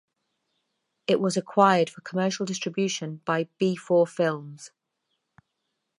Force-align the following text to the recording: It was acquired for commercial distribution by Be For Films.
It 1.05 1.19
was 1.19 1.37
acquired 1.37 1.87
for 1.91 2.01
commercial 2.01 2.43
distribution 2.43 3.21
by 3.23 3.49
Be 3.59 3.75
For 3.75 4.07
Films. 4.07 4.71